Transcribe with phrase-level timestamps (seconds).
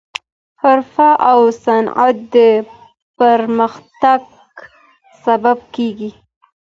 [0.61, 2.35] حرفه او صنعت د
[3.19, 4.21] پرمختګ
[5.23, 6.11] سبب کیږي.